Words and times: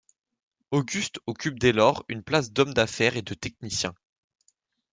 August 0.71 1.19
occupe 1.27 1.59
dès 1.59 1.73
lors 1.73 2.03
une 2.07 2.23
place 2.23 2.51
d’homme 2.51 2.73
d’affaires 2.73 3.17
et 3.17 3.21
de 3.21 3.35
technicien. 3.35 3.93